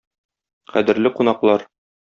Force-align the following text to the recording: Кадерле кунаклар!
Кадерле 0.71 1.13
кунаклар! 1.21 1.71